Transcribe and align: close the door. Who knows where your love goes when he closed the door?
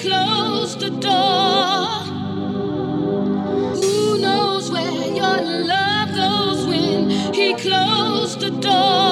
close 0.00 0.76
the 0.76 0.90
door. 0.90 1.86
Who 3.82 4.18
knows 4.18 4.70
where 4.70 5.06
your 5.20 5.40
love 5.66 6.14
goes 6.14 6.66
when 6.66 7.10
he 7.34 7.54
closed 7.54 8.40
the 8.40 8.50
door? 8.50 9.09